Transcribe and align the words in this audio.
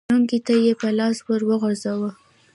لونګۍ 0.09 0.39
ته 0.45 0.53
يې 0.63 0.71
لاس 0.99 1.17
ور 1.27 1.41
وغځاوه. 1.49 2.09